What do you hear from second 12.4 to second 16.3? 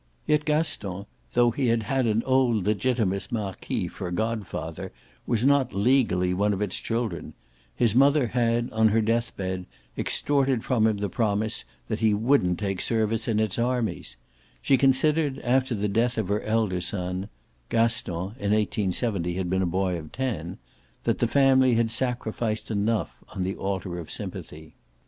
take service in its armies; she considered, after the death of